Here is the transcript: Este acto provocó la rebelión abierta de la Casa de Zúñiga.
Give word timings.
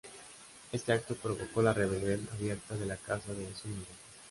Este 0.71 0.93
acto 0.93 1.13
provocó 1.13 1.61
la 1.61 1.75
rebelión 1.75 2.27
abierta 2.33 2.75
de 2.75 2.87
la 2.87 2.97
Casa 2.97 3.33
de 3.35 3.53
Zúñiga. 3.53 3.85